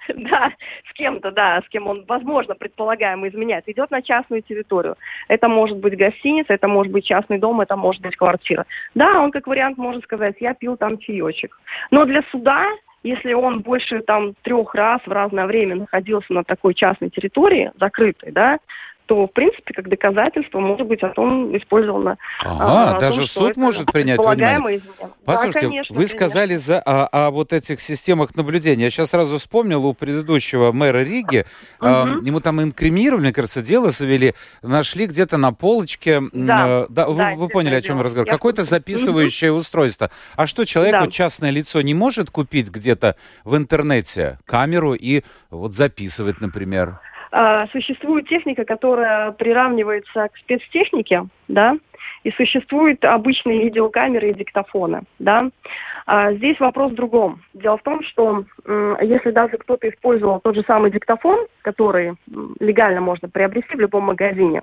[0.16, 0.52] да,
[0.90, 4.96] с кем-то, да, с кем он, возможно, предполагаемо изменяет, идет на частную территорию.
[5.28, 8.66] Это может быть гостиница, это может быть частный дом, это может быть квартира.
[8.96, 11.60] Да, он как вариант может сказать, я пил там чаечек.
[11.92, 12.66] Но для суда,
[13.04, 18.32] если он больше там трех раз в разное время находился на такой частной территории, закрытой,
[18.32, 18.60] да,
[19.08, 22.18] то, в принципе, как доказательство может быть о том использовано.
[22.44, 24.78] Ага, а, том, даже что суд может принять во внимание.
[24.78, 25.12] измена.
[25.26, 28.86] Послушайте, да, конечно, вы сказали за, о, о вот этих системах наблюдения.
[28.86, 31.46] Я сейчас сразу вспомнил у предыдущего мэра Риги.
[31.80, 32.26] а, Мгм.
[32.26, 34.34] ему там инкриминировали, кажется, дело завели.
[34.62, 36.22] Нашли где-то на полочке.
[36.34, 38.28] Да, э, да, вы, да, вы поняли, о чем я разговариваю.
[38.32, 40.10] Я Какое-то записывающее устройство.
[40.36, 41.08] А что, человек, Да.
[41.08, 47.00] частное лицо, не может купить где-то в интернете камеру и вот записывать, например?
[47.32, 51.78] А, существует техника, которая приравнивается к спецтехнике, да,
[52.24, 55.50] и существуют обычные видеокамеры и диктофоны, да.
[56.06, 57.42] А здесь вопрос в другом.
[57.54, 58.46] Дело в том, что
[59.02, 62.16] если даже кто-то использовал тот же самый диктофон, который
[62.60, 64.62] легально можно приобрести в любом магазине,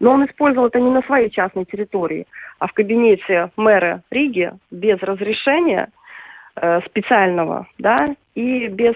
[0.00, 2.26] но он использовал это не на своей частной территории,
[2.58, 5.88] а в кабинете мэра Риги без разрешения
[6.56, 8.94] э, специального, да, и без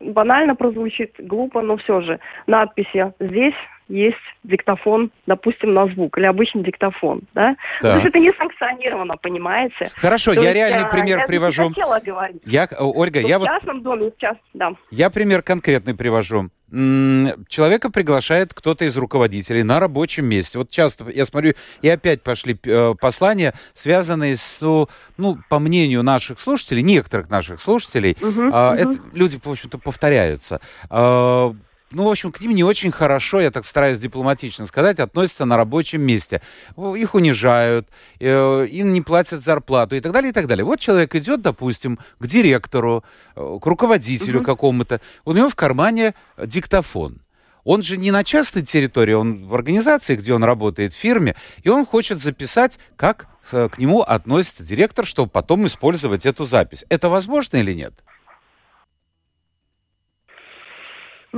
[0.00, 2.20] банально прозвучит, глупо, но все же.
[2.46, 3.54] Надписи здесь
[3.88, 7.50] есть диктофон, допустим, на звук или обычный диктофон, да?
[7.50, 7.56] Ну,
[7.88, 9.90] То есть это не санкционировано, понимаете?
[9.96, 11.62] Хорошо, То я есть, реальный а, пример я привожу.
[11.64, 12.42] не хотела говорить.
[12.44, 14.72] Я, э, Ольга, что я в вот частном доме сейчас, да.
[14.90, 16.50] Я пример конкретный привожу.
[16.68, 20.58] Человека приглашает кто-то из руководителей на рабочем месте.
[20.58, 26.02] Вот часто я смотрю, и опять пошли э, послания, связанные с, ну, ну, по мнению
[26.02, 28.90] наших слушателей, некоторых наших слушателей, Мгм, а, мгм.
[28.90, 30.60] это люди, в общем-то, повторяются.
[30.90, 31.54] А,
[31.96, 35.56] ну, в общем, к ним не очень хорошо, я так стараюсь дипломатично сказать, относятся на
[35.56, 36.42] рабочем месте.
[36.76, 37.88] Их унижают,
[38.20, 40.62] э, им не платят зарплату и так далее, и так далее.
[40.62, 43.02] Вот человек идет, допустим, к директору,
[43.34, 44.44] э, к руководителю Мгм.
[44.44, 47.22] какому-то, у него в кармане диктофон.
[47.64, 51.70] Он же не на частной территории, он в организации, где он работает, в фирме, и
[51.70, 56.84] он хочет записать, как э, к нему относится директор, чтобы потом использовать эту запись.
[56.90, 57.94] Это возможно или нет?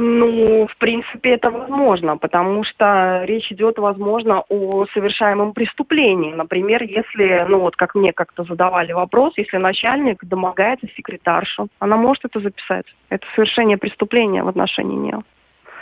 [0.00, 6.32] Ну, в принципе, это возможно, потому что речь идет, возможно, о совершаемом преступлении.
[6.32, 12.26] Например, если, ну вот как мне как-то задавали вопрос, если начальник домогается секретаршу, она может
[12.26, 12.86] это записать.
[13.08, 15.18] Это совершение преступления в отношении нее.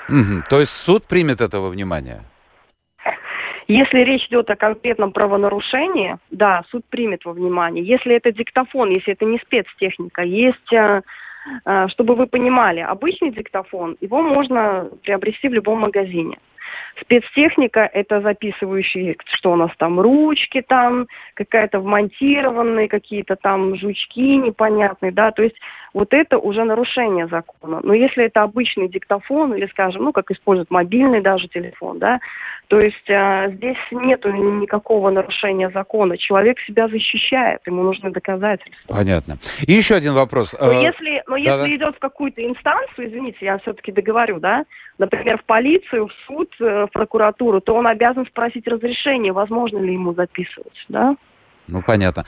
[0.08, 0.44] Мгм.
[0.48, 2.22] То есть суд примет этого внимания?
[3.68, 7.84] Если речь идет о конкретном правонарушении, да, суд примет во внимание.
[7.84, 11.02] Если это диктофон, если это не спецтехника, есть, э,
[11.88, 16.38] чтобы вы понимали, обычный диктофон, его можно приобрести в любом магазине.
[17.00, 25.12] Спецтехника– это записывающие, что у нас там, ручки там, какая-то вмонтированные, какие-то там жучки непонятные,
[25.12, 25.56] да, то есть
[25.96, 27.80] вот это уже нарушение закона.
[27.82, 32.20] Но если это обычный диктофон или, скажем, ну, как используют мобильный даже телефон, да,
[32.68, 36.18] то есть э, здесь нет никакого нарушения закона.
[36.18, 38.94] Человек себя защищает, ему нужны доказательства.
[38.94, 39.38] Понятно.
[39.66, 40.54] И еще один вопрос.
[40.60, 44.66] Но Э, если, но если идет в какую-то инстанцию, извините, я все-таки договорю, да,
[44.98, 49.94] например, в полицию, в суд, э, в прокуратуру, то он обязан спросить разрешение, возможно ли
[49.94, 51.16] ему записывать, да?
[51.68, 52.24] Ну, понятно.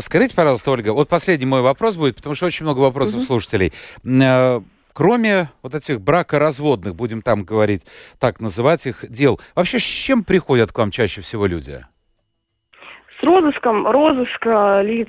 [0.00, 3.24] Скажите, пожалуйста, Ольга, вот последний мой вопрос будет, потому что очень много вопросов угу.
[3.24, 3.72] слушателей.
[4.04, 4.60] Э,
[4.92, 7.86] кроме вот этих бракоразводных, будем там говорить,
[8.18, 11.84] так называть их, дел, вообще с чем приходят к вам чаще всего люди?
[13.20, 15.08] с розыском, розыск лиц,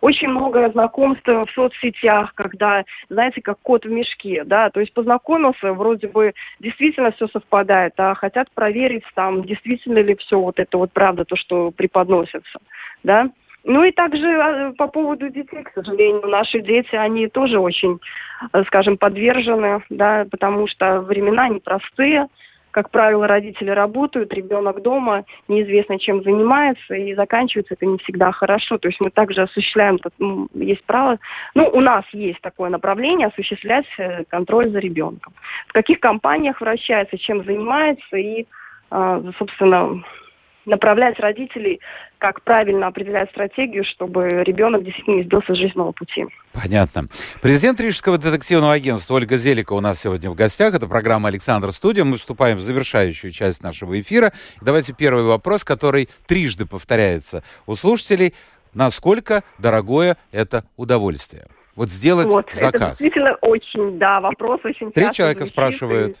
[0.00, 5.72] очень много знакомств в соцсетях, когда, знаете, как кот в мешке, да, то есть познакомился,
[5.72, 10.92] вроде бы действительно все совпадает, а хотят проверить там, действительно ли все вот это вот
[10.92, 12.58] правда, то, что преподносится,
[13.02, 13.30] да.
[13.64, 18.00] Ну и также а, по поводу детей, к сожалению, наши дети, они тоже очень,
[18.52, 22.28] э, скажем, подвержены, да, потому что времена непростые,
[22.70, 28.78] как правило, родители работают, ребенок дома, неизвестно чем занимается, и заканчивается это не всегда хорошо.
[28.78, 31.18] То есть мы также осуществляем, ну, есть право,
[31.54, 35.32] ну, у нас есть такое направление, осуществлять э, контроль за ребенком.
[35.66, 38.46] В каких компаниях вращается, чем занимается, и,
[38.90, 40.02] а, собственно,
[40.66, 41.80] направлять родителей,
[42.18, 46.26] как правильно определять стратегию, чтобы ребенок действительно не сбился с жизненного пути.
[46.52, 47.04] Понятно.
[47.40, 50.74] Президент Рижского детективного агентства Ольга Зелика у нас сегодня в гостях.
[50.74, 52.04] Это программа «Александр Студия».
[52.04, 54.32] Мы вступаем в завершающую часть нашего эфира.
[54.60, 58.34] Давайте первый вопрос, который трижды повторяется у слушателей.
[58.74, 61.46] Насколько дорогое это удовольствие?
[61.74, 62.74] Вот сделать вот, заказ.
[62.74, 66.18] Это действительно очень, да, вопрос очень Три человека звучит, спрашивают.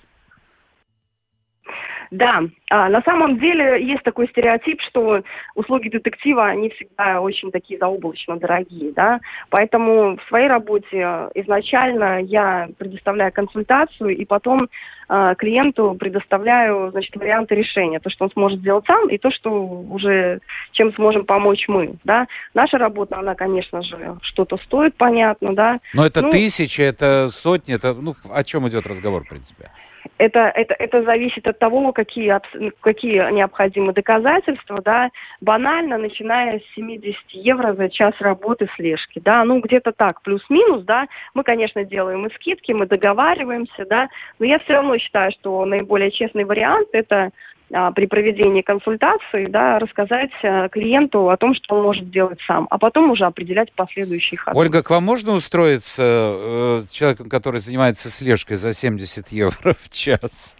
[2.10, 5.22] Да, а, на самом деле есть такой стереотип, что
[5.54, 12.68] услуги детектива, они всегда очень такие заоблачно дорогие, да, поэтому в своей работе изначально я
[12.78, 14.68] предоставляю консультацию и потом
[15.10, 19.50] а, клиенту предоставляю, значит, варианты решения, то, что он сможет сделать сам, и то, что
[19.50, 20.40] уже
[20.72, 22.26] чем сможем помочь мы, да.
[22.52, 25.80] Наша работа, она, конечно же, что-то стоит, понятно, да.
[25.94, 29.70] Но это ну, тысячи, это сотни, это, ну, о чем идет разговор, в принципе?
[30.18, 32.40] Это, это, это зависит от того, какие,
[32.80, 39.60] какие необходимы доказательства, да, банально, начиная с 70 евро за час работы слежки, да, ну,
[39.60, 44.74] где-то так, плюс-минус, да, мы, конечно, делаем и скидки, мы договариваемся, да, но я все
[44.74, 47.30] равно считаю, что наиболее честный вариант– это
[47.68, 52.78] при проведении консультации, да, рассказать а, клиенту о том, что он может сделать сам, а
[52.78, 54.58] потом уже определять последующие ходы.
[54.58, 60.56] Ольга, к вам можно устроиться э, человеком, который занимается слежкой за 70 евро в час?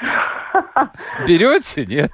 [1.28, 2.10] Берете, нет?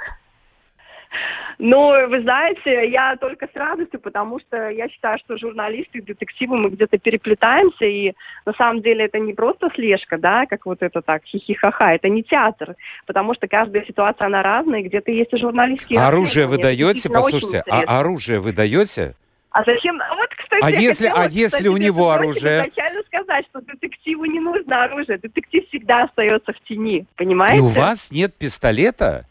[1.59, 6.57] Но, вы знаете, я только с радостью, потому что я считаю, что журналисты и детективы
[6.57, 8.13] мы где-то переплетаемся, и
[8.47, 12.23] на самом деле это не просто слежка, да, как вот это так, хихихаха, это не
[12.23, 12.75] театр,
[13.07, 16.01] потому что каждая ситуация, она разная, где-то есть и журналистские...
[16.01, 19.15] А оружие вы даете, послушайте, а оружие вы даете?
[19.53, 19.99] А зачем?
[19.99, 22.63] Вот, кстати, а если, хотела, а если кстати, у него оружие?
[22.63, 25.19] Изначально сказать, что детективу не нужно оружие.
[25.19, 27.59] Детектив всегда остается в тени, понимаете?
[27.59, 29.27] И у вас нет пистолета?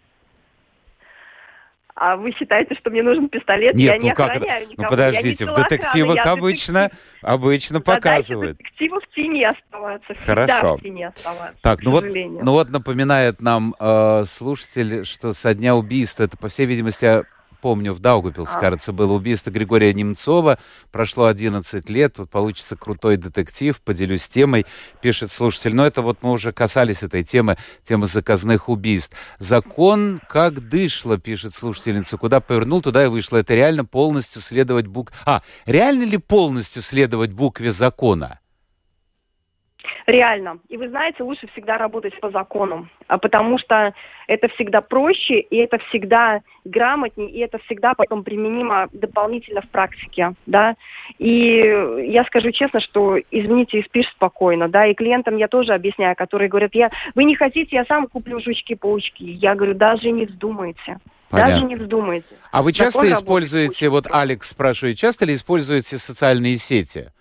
[2.03, 4.47] А вы считаете, что мне нужен пистолет, Нет, я ну не как это?
[4.75, 6.99] Ну подождите, в детективах охраны, обычно, детектив.
[7.21, 8.57] обычно показывают.
[8.57, 10.77] детективу в тени оставаться, Хорошо.
[10.77, 15.75] в тени оставаться, Так, ну вот, ну вот напоминает нам э, слушатель, что со дня
[15.75, 17.23] убийства, это, по всей видимости,
[17.61, 18.59] помню, в Даугапилсе, а.
[18.59, 20.57] кажется, было убийство Григория Немцова.
[20.91, 24.65] Прошло 11 лет, вот получится крутой детектив, поделюсь темой,
[25.01, 25.75] пишет слушатель.
[25.75, 29.15] Но это вот мы уже касались этой темы, темы заказных убийств.
[29.39, 32.17] Закон как дышло, пишет слушательница.
[32.17, 33.37] Куда повернул, туда и вышло.
[33.37, 35.11] Это реально полностью следовать бук...
[35.25, 38.39] А, реально ли полностью следовать букве закона?
[40.07, 40.59] Реально.
[40.69, 43.93] И вы знаете, лучше всегда работать по закону, а потому что
[44.27, 50.33] это всегда проще, и это всегда грамотнее, и это всегда потом применимо дополнительно в практике,
[50.45, 50.75] да.
[51.17, 51.57] И
[52.07, 56.49] я скажу честно, что извините, и спишь спокойно, да, и клиентам я тоже объясняю, которые
[56.49, 59.23] говорят, я, вы не хотите, я сам куплю жучки-паучки.
[59.23, 60.97] Я говорю, даже не вздумайте.
[61.29, 61.53] Понятно.
[61.53, 62.35] Даже не вздумайте.
[62.51, 67.11] А вы часто Закон используете, вот Алекс спрашивает, часто ли используете социальные сети?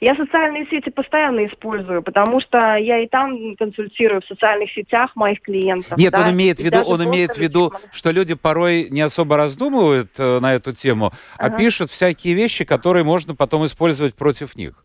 [0.00, 5.40] Я социальные сети постоянно использую, потому что я и там консультирую в социальных сетях моих
[5.40, 5.98] клиентов.
[5.98, 6.22] Нет, да?
[6.22, 10.38] он имеет в виду, он имеет в виду, что люди порой не особо раздумывают э,
[10.38, 11.54] на эту тему, а ага.
[11.54, 14.84] а пишут всякие вещи, которые можно потом использовать против них.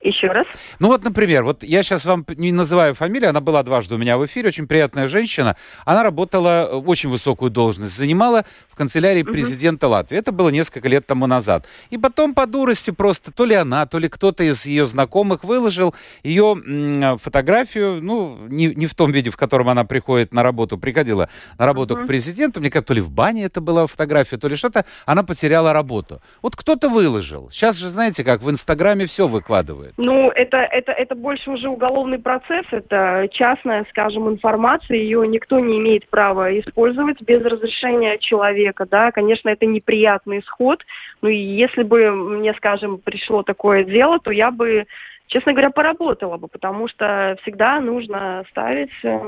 [0.00, 0.46] Еще раз.
[0.78, 4.16] Ну вот, например, вот я сейчас вам не называю фамилию, она была дважды у меня
[4.16, 5.56] в эфире, очень приятная женщина.
[5.84, 9.32] Она работала, э, очень высокую должность занимала в канцелярии угу.
[9.32, 10.16] президента Латвии.
[10.16, 11.66] Это было несколько лет тому назад.
[11.90, 15.96] И потом по дурости просто то ли она, то ли кто-то из ее знакомых выложил
[16.22, 20.78] ее м, фотографию, ну, не, не в том виде, в котором она приходит на работу,
[20.78, 21.28] приходила
[21.58, 22.04] на работу угу.
[22.04, 25.24] к президенту, мне кажется, то ли в бане это была фотография, то ли что-то, она
[25.24, 26.22] потеряла работу.
[26.40, 27.50] Вот кто-то выложил.
[27.50, 29.87] Сейчас же, знаете как, в Инстаграме все выкладывают.
[29.90, 29.94] Спрашивает?
[29.98, 35.78] Ну, это, это, это больше уже уголовный процесс, это частная, скажем, информация, ее никто не
[35.78, 40.82] имеет права использовать без разрешения человека, да, конечно, это неприятный исход,
[41.22, 44.86] ну, и если бы мне, скажем, пришло такое дело, то я бы
[45.28, 49.20] честно говоря, поработала бы, потому что всегда нужно ставить э,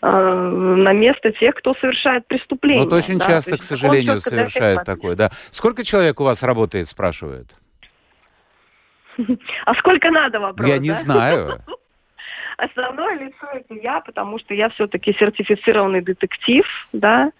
[0.00, 2.84] э на место тех, кто совершает преступление.
[2.84, 3.26] Вот очень да?
[3.26, 5.30] часто, к сожалению, совершает такое, да.
[5.50, 7.54] Сколько человек у вас работает, спрашивают?
[9.64, 10.68] А сколько надо вопрос?
[10.68, 11.60] Я не знаю.
[12.56, 17.30] Основное лицо это я, потому что я все-таки сертифицированный детектив, да.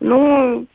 [0.00, 0.66] Ну,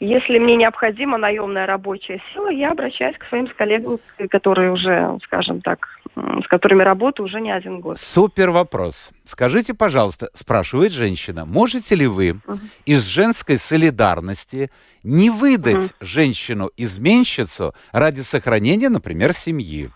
[0.00, 3.98] если мне необходима наемная рабочая сила, я обращаюсь к своим коллегам,
[4.30, 5.86] которые уже, скажем так,
[6.16, 7.98] с которыми работаю уже не один год.
[7.98, 9.12] Супер вопрос.
[9.24, 12.58] Скажите, пожалуйста, спрашивает женщина, можете ли вы угу.
[12.84, 14.70] из женской солидарности
[15.04, 15.94] не выдать угу.
[16.00, 19.90] женщину-изменщицу ради сохранения, например, семьи?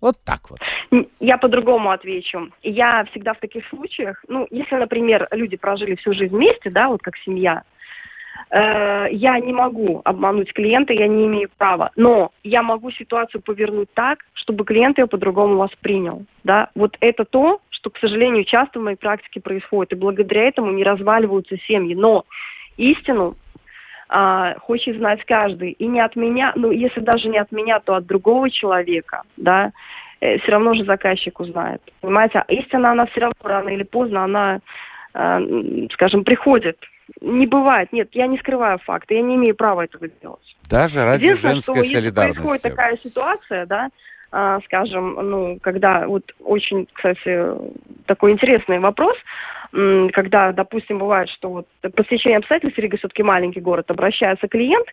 [0.00, 0.60] Вот так вот.
[1.20, 2.50] Я по-другому отвечу.
[2.62, 7.02] Я всегда в таких случаях, ну, если, например, люди прожили всю жизнь вместе, да, вот
[7.02, 7.62] как семья,
[8.52, 11.90] Э, я не могу обмануть клиента, я не имею права.
[11.96, 16.24] Но я могу ситуацию повернуть так, чтобы клиент ее по-другому воспринял.
[16.44, 16.68] Да?
[16.74, 19.92] Вот это то, что, к сожалению, часто в моей практике происходит.
[19.92, 21.94] И благодаря этому не разваливаются семьи.
[21.94, 22.26] Но
[22.76, 23.36] истину
[24.14, 25.72] а, хочет знать каждый.
[25.72, 29.72] И не от меня, ну, если даже не от меня, то от другого человека, да,
[30.20, 31.80] э, все равно же заказчик узнает.
[32.02, 34.60] Понимаете, а истина, она все равно рано или поздно, она,
[35.14, 36.76] э, скажем, приходит
[37.20, 37.92] не бывает.
[37.92, 40.56] Нет, я не скрываю факты, я не имею права этого делать.
[40.68, 42.38] Даже ради женской что, солидарности.
[42.38, 43.88] Если происходит такая ситуация, да,
[44.64, 47.38] скажем, ну, когда вот очень, кстати,
[48.06, 49.16] такой интересный вопрос,
[49.72, 54.86] когда, допустим, бывает, что вот по стечению обстоятельств Рига все-таки маленький город, обращается клиент,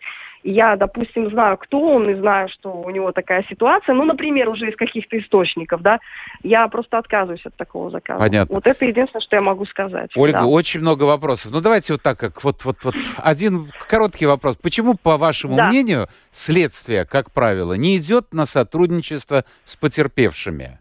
[0.44, 4.70] я, допустим, знаю, кто он, и знаю, что у него такая ситуация, ну, например, уже
[4.70, 6.00] из каких-то источников, да,
[6.44, 8.20] я просто отказываюсь от такого заказа.
[8.20, 8.56] Понятно.
[8.56, 10.12] Вот это единственное, что я могу сказать.
[10.16, 10.46] Ольга, да.
[10.46, 11.52] очень много вопросов.
[11.52, 14.56] Ну, давайте вот так, как вот, вот, вот один короткий вопрос.
[14.56, 15.68] Почему, по вашему да.
[15.68, 20.80] мнению, следствие, как правило, не идет на сотрудничество с потерпевшими?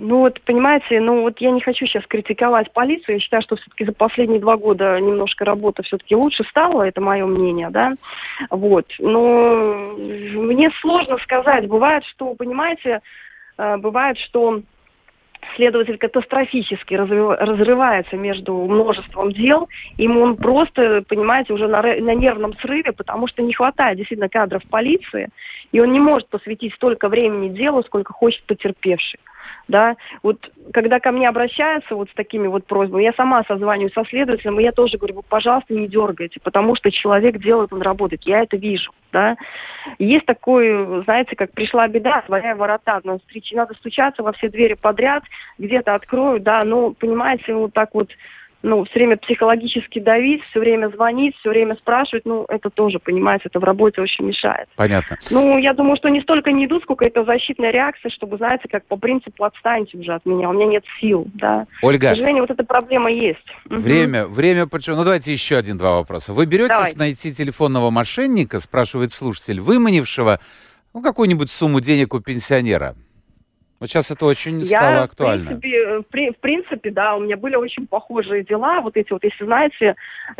[0.00, 3.16] Ну вот, понимаете, ну вот я не хочу сейчас критиковать полицию.
[3.16, 7.26] Я считаю, что все-таки за последние два года немножко работа все-таки лучше стала, это мое
[7.26, 7.94] мнение, да.
[8.50, 8.86] Вот.
[9.00, 11.66] Но мне сложно сказать.
[11.66, 13.00] Бывает, что, понимаете,
[13.58, 14.60] э, бывает, что
[15.56, 22.92] следователь катастрофически разрывается между множеством дел, ему он просто, понимаете, уже на, на нервном срыве,
[22.92, 25.28] потому что не хватает действительно кадров полиции,
[25.72, 29.18] и он не может посвятить столько времени делу, сколько хочет потерпевший
[29.68, 34.04] да, вот когда ко мне обращаются вот с такими вот просьбами, я сама созваниваюсь со
[34.04, 38.42] следователем, и я тоже говорю, пожалуйста, не дергайте, потому что человек делает, он работает, я
[38.42, 39.36] это вижу, да.
[39.98, 43.20] Есть такой, знаете, как пришла беда, своя ворота, надо,
[43.52, 45.22] надо стучаться во все двери подряд,
[45.58, 48.08] где-то откроют, да, но, понимаете, вот так вот
[48.62, 53.44] ну, все время психологически давить, все время звонить, все время спрашивать, ну, это тоже, понимаете,
[53.46, 54.68] это в работе очень мешает.
[54.76, 55.16] Понятно.
[55.30, 58.84] Ну, я думаю, что не столько не идут, сколько это защитная реакция, чтобы, знаете, как
[58.86, 61.66] по принципу отстаньте уже от меня, у меня нет сил, да.
[61.82, 62.08] Ольга.
[62.08, 63.38] К сожалению, вот эта проблема есть.
[63.66, 64.34] Время, угу.
[64.34, 64.96] время, почему?
[64.96, 66.32] Ну, давайте еще один-два вопроса.
[66.32, 66.94] Вы беретесь Давай.
[66.96, 70.40] найти телефонного мошенника, спрашивает слушатель, выманившего,
[70.94, 72.96] ну, какую-нибудь сумму денег у пенсионера?
[73.80, 75.56] Вот сейчас это очень я, стало актуально.
[75.56, 78.80] В принципе, в, в принципе, да, у меня были очень похожие дела.
[78.80, 79.94] Вот эти вот, если знаете,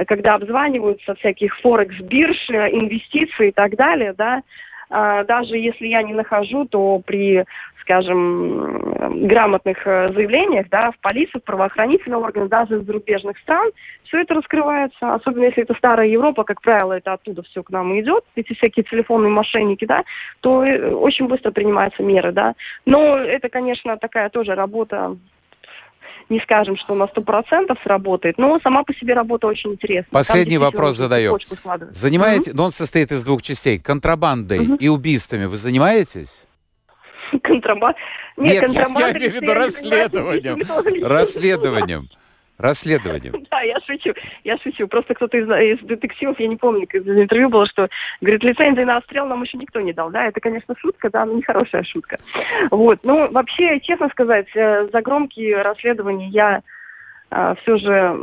[0.07, 4.43] когда обзваниваются всяких форекс-бирж, инвестиций и так далее, да,
[4.91, 7.45] а, даже если я не нахожу, то при
[7.89, 13.71] скажем, грамотных э, заявлениях, да, в полицию, в правоохранительные органы, даже из зарубежных стран,
[14.05, 15.15] все это раскрывается.
[15.15, 18.85] Особенно если это старая Европа, как правило, это оттуда все к нам идет, эти всякие
[18.85, 20.05] телефонные мошенники, да,
[20.41, 22.55] то э, очень быстро принимаются меры, да.
[22.85, 25.17] Но это, конечно, такая тоже работа
[26.29, 30.11] не скажем, что на сто процентов сработает, но сама по себе работа очень интересная.
[30.11, 31.39] Последний вопрос задаю.
[31.91, 32.55] Занимаете, mm-hmm.
[32.55, 33.79] но он состоит из двух частей.
[33.79, 34.77] Контрабандой mm-hmm.
[34.77, 36.45] и убийствами вы занимаетесь?
[37.43, 37.97] Контрабанд.
[38.37, 40.59] Нет, Нет я, я имею в виду расследованием.
[41.05, 42.09] Расследованием.
[42.59, 43.47] Расследованием.
[43.51, 44.13] Да, я шучу,
[44.45, 44.87] я шучу.
[44.89, 47.89] Просто кто-то из, из детективов, я не помню, из интервью было, что,
[48.21, 50.11] говорит, лицензии на отстрел нам еще никто не дал.
[50.11, 52.19] Да, это, конечно, шутка, да, но нехорошая шутка.
[52.71, 53.01] Вот.
[53.05, 56.63] Ну, вообще, честно сказать, э, за громкие расследования я
[57.31, 58.17] а, все же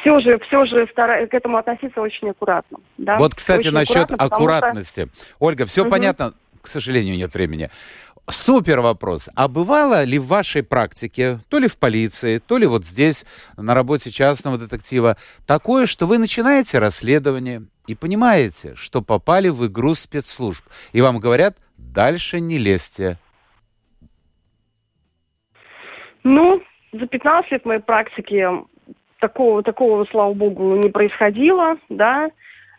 [0.00, 2.78] все же, все же стараюсь к этому относиться очень аккуратно.
[2.98, 3.18] Да?
[3.18, 5.06] Вот, кстати, очень насчет аккуратности.
[5.06, 5.34] Что...
[5.40, 5.90] Ольга, все угу.
[5.90, 6.32] понятно
[6.68, 7.70] к сожалению, нет времени.
[8.28, 9.30] Супер вопрос.
[9.34, 13.24] А бывало ли в вашей практике, то ли в полиции, то ли вот здесь,
[13.56, 15.16] на работе частного детектива,
[15.46, 20.62] такое, что вы начинаете расследование и понимаете, что попали в игру спецслужб,
[20.92, 23.16] и вам говорят, дальше не лезьте.
[26.22, 26.62] Ну,
[26.92, 28.46] за 15 лет моей практики
[29.20, 32.28] такого, такого, слава богу, не происходило, да,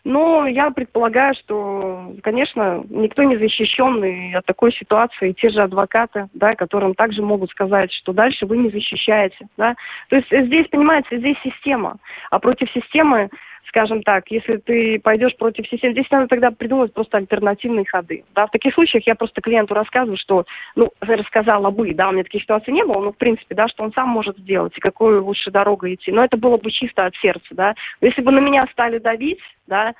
[0.04, 5.32] но я предполагаю, что, конечно, никто не защищен от такой ситуации.
[5.32, 9.48] Те же адвокаты, да, которым также могут сказать, что дальше вы не защищаете.
[9.56, 9.74] Да.
[10.08, 11.96] То есть здесь, понимаете, здесь система.
[12.30, 13.28] А против системы
[13.68, 18.24] скажем так, если ты пойдешь против системы, здесь надо тогда придумать просто альтернативные ходы.
[18.34, 20.44] Да, в таких случаях я просто клиенту рассказываю, что,
[20.74, 23.84] ну, рассказала бы, да, у меня таких ситуаций не было, но, в принципе, да, что
[23.84, 26.10] он сам может сделать, и какую лучше дорогу идти.
[26.12, 27.74] Но это было бы чисто от сердца, да.
[28.00, 29.94] Если бы на меня стали давить, да,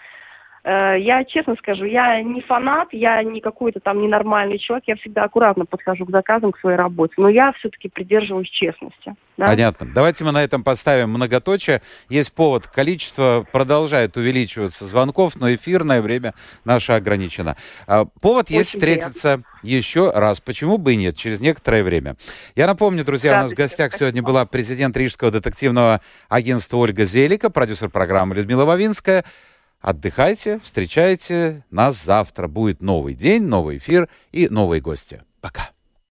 [0.64, 5.64] я честно скажу, я не фанат, я не какой-то там ненормальный человек, я всегда аккуратно
[5.64, 9.14] подхожу к заказам, к своей работе, но я все-таки придерживаюсь честности.
[9.40, 9.46] Да?
[9.46, 9.88] Понятно.
[9.94, 11.80] Давайте мы на этом поставим многоточие.
[12.10, 16.34] Есть повод, количество продолжает увеличиваться звонков, но эфирное время
[16.66, 17.56] наше ограничено.
[17.86, 19.66] А, повод Очень есть встретиться приятно.
[19.66, 20.40] еще раз.
[20.40, 22.16] Почему бы и нет, через некоторое время.
[22.54, 27.04] Я напомню, друзья, да, у нас в гостях сегодня была президент Рижского детективного агентства Ольга
[27.04, 29.24] Зелика, продюсер программы Людмила Вавинская.
[29.80, 32.48] Отдыхайте, встречайте нас завтра.
[32.48, 35.22] Будет новый день, новый эфир и новые гости.
[35.40, 35.70] Пока.